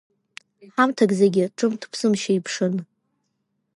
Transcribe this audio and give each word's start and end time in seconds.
Ҳамҭак 0.73 1.11
зегьы 1.19 1.43
ҿымҭ-ԥсымшьа 1.57 2.31
иԥшын. 2.37 2.73